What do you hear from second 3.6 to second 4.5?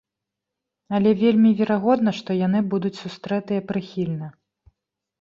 прыхільна.